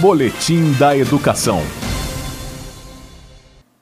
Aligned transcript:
Boletim 0.00 0.72
da 0.78 0.96
Educação. 0.96 1.58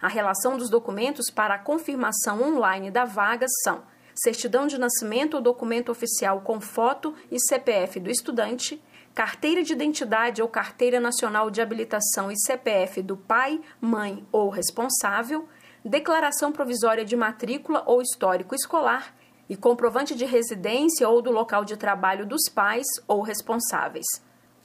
A 0.00 0.08
relação 0.08 0.56
dos 0.56 0.70
documentos 0.70 1.30
para 1.30 1.56
a 1.56 1.58
confirmação 1.58 2.42
online 2.42 2.90
da 2.90 3.04
vaga 3.04 3.46
são 3.62 3.82
certidão 4.14 4.66
de 4.66 4.78
nascimento 4.78 5.34
ou 5.34 5.42
documento 5.42 5.92
oficial 5.92 6.40
com 6.40 6.58
foto 6.58 7.14
e 7.30 7.38
CPF 7.38 8.00
do 8.00 8.10
estudante, 8.10 8.82
carteira 9.14 9.62
de 9.62 9.74
identidade 9.74 10.40
ou 10.40 10.48
carteira 10.48 10.98
nacional 10.98 11.50
de 11.50 11.60
habilitação 11.60 12.32
e 12.32 12.40
CPF 12.40 13.02
do 13.02 13.16
pai, 13.16 13.60
mãe 13.78 14.26
ou 14.32 14.48
responsável, 14.48 15.46
declaração 15.84 16.50
provisória 16.50 17.04
de 17.04 17.14
matrícula 17.14 17.82
ou 17.86 18.00
histórico 18.00 18.54
escolar 18.54 19.14
e 19.48 19.56
comprovante 19.56 20.14
de 20.14 20.24
residência 20.24 21.08
ou 21.08 21.22
do 21.22 21.30
local 21.30 21.64
de 21.64 21.76
trabalho 21.76 22.26
dos 22.26 22.48
pais 22.48 22.86
ou 23.06 23.22
responsáveis. 23.22 24.06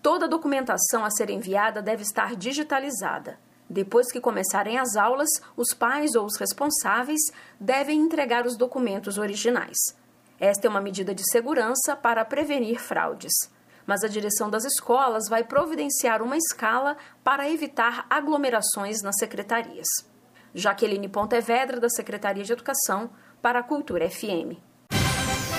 Toda 0.01 0.25
a 0.25 0.29
documentação 0.29 1.05
a 1.05 1.09
ser 1.09 1.29
enviada 1.29 1.81
deve 1.81 2.03
estar 2.03 2.35
digitalizada. 2.35 3.39
Depois 3.69 4.11
que 4.11 4.19
começarem 4.19 4.77
as 4.77 4.95
aulas, 4.97 5.29
os 5.55 5.73
pais 5.73 6.13
ou 6.15 6.25
os 6.25 6.37
responsáveis 6.37 7.21
devem 7.59 8.01
entregar 8.01 8.45
os 8.45 8.57
documentos 8.57 9.17
originais. 9.17 9.77
Esta 10.39 10.67
é 10.67 10.69
uma 10.69 10.81
medida 10.81 11.15
de 11.15 11.23
segurança 11.31 11.95
para 11.95 12.25
prevenir 12.25 12.79
fraudes. 12.79 13.31
Mas 13.85 14.03
a 14.03 14.07
direção 14.07 14.49
das 14.49 14.65
escolas 14.65 15.29
vai 15.29 15.43
providenciar 15.43 16.21
uma 16.21 16.37
escala 16.37 16.97
para 17.23 17.49
evitar 17.49 18.05
aglomerações 18.09 19.01
nas 19.01 19.17
secretarias. 19.17 19.87
Jaqueline 20.53 21.07
Pontevedra, 21.07 21.79
da 21.79 21.89
Secretaria 21.89 22.43
de 22.43 22.51
Educação, 22.53 23.09
para 23.41 23.59
a 23.59 23.63
Cultura 23.63 24.09
FM. 24.09 24.72